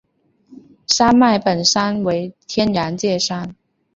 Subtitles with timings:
[0.87, 3.53] 山脉本身为天然界山。